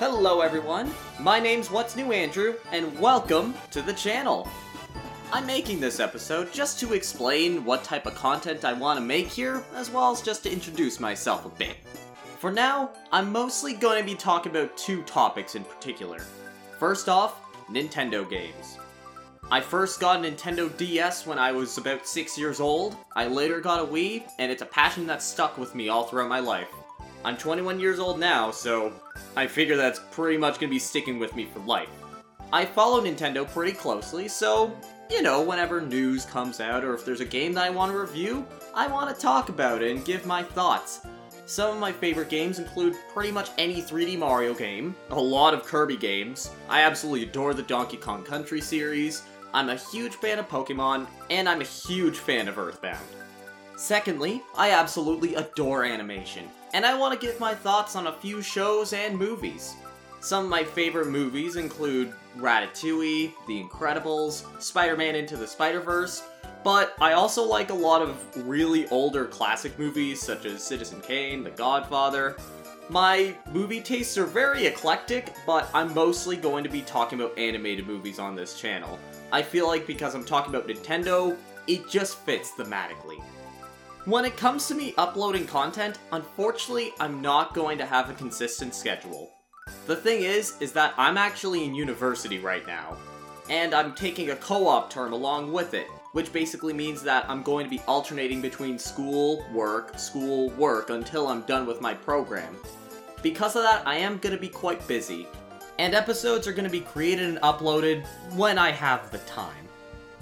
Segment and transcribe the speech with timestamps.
[0.00, 4.48] Hello everyone, my name's What's New Andrew, and welcome to the channel.
[5.30, 9.26] I'm making this episode just to explain what type of content I want to make
[9.26, 11.76] here, as well as just to introduce myself a bit.
[12.38, 16.20] For now, I'm mostly going to be talking about two topics in particular.
[16.78, 17.38] First off,
[17.70, 18.78] Nintendo games.
[19.50, 23.60] I first got a Nintendo DS when I was about 6 years old, I later
[23.60, 26.70] got a Wii, and it's a passion that stuck with me all throughout my life.
[27.24, 28.92] I'm 21 years old now, so
[29.36, 31.90] I figure that's pretty much gonna be sticking with me for life.
[32.52, 34.74] I follow Nintendo pretty closely, so,
[35.10, 37.98] you know, whenever news comes out or if there's a game that I want to
[37.98, 41.00] review, I want to talk about it and give my thoughts.
[41.46, 45.64] Some of my favorite games include pretty much any 3D Mario game, a lot of
[45.64, 50.48] Kirby games, I absolutely adore the Donkey Kong Country series, I'm a huge fan of
[50.48, 53.04] Pokemon, and I'm a huge fan of Earthbound.
[53.80, 58.42] Secondly, I absolutely adore animation, and I want to give my thoughts on a few
[58.42, 59.74] shows and movies.
[60.20, 66.22] Some of my favorite movies include Ratatouille, The Incredibles, Spider Man Into the Spider Verse,
[66.62, 71.42] but I also like a lot of really older classic movies such as Citizen Kane,
[71.42, 72.36] The Godfather.
[72.90, 77.86] My movie tastes are very eclectic, but I'm mostly going to be talking about animated
[77.86, 78.98] movies on this channel.
[79.32, 81.34] I feel like because I'm talking about Nintendo,
[81.66, 83.22] it just fits thematically.
[84.06, 88.74] When it comes to me uploading content, unfortunately, I'm not going to have a consistent
[88.74, 89.30] schedule.
[89.86, 92.96] The thing is, is that I'm actually in university right now,
[93.50, 97.66] and I'm taking a co-op term along with it, which basically means that I'm going
[97.66, 102.56] to be alternating between school, work, school, work until I'm done with my program.
[103.22, 105.26] Because of that, I am going to be quite busy,
[105.78, 109.68] and episodes are going to be created and uploaded when I have the time.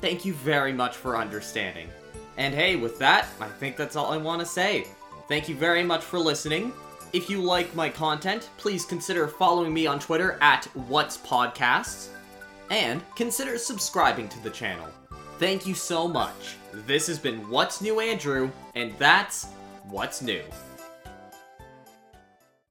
[0.00, 1.88] Thank you very much for understanding.
[2.38, 4.86] And hey, with that, I think that's all I want to say.
[5.26, 6.72] Thank you very much for listening.
[7.12, 12.08] If you like my content, please consider following me on Twitter at What's Podcasts,
[12.70, 14.86] and consider subscribing to the channel.
[15.38, 16.56] Thank you so much.
[16.72, 19.46] This has been What's New Andrew, and that's
[19.84, 20.42] What's New.